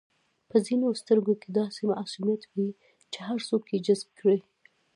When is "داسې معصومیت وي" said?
1.59-2.69